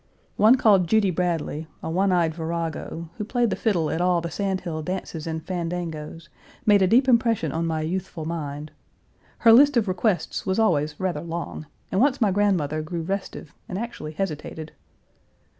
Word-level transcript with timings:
One 0.35 0.55
called 0.55 0.87
Judy 0.87 1.11
Bradly, 1.11 1.67
a 1.83 1.87
one 1.91 2.11
eyed 2.11 2.33
virago, 2.33 3.11
who 3.19 3.23
played 3.23 3.51
the 3.51 3.55
fiddle 3.55 3.91
at 3.91 4.01
all 4.01 4.19
the 4.19 4.31
Sandhill 4.31 4.81
dances 4.81 5.27
and 5.27 5.45
fandangoes, 5.45 6.27
made 6.65 6.81
a 6.81 6.87
deep 6.87 7.07
impression 7.07 7.51
on 7.51 7.67
my 7.67 7.81
youthful 7.81 8.25
mind. 8.25 8.71
Her 9.37 9.53
list 9.53 9.77
of 9.77 9.87
requests 9.87 10.43
was 10.43 10.57
always 10.57 10.99
rather 10.99 11.21
long, 11.21 11.67
and 11.91 12.01
once 12.01 12.19
my 12.19 12.31
grandmother 12.31 12.81
grew 12.81 13.03
restive 13.03 13.53
and 13.69 13.77
actually 13.77 14.13
hesitated. 14.13 14.71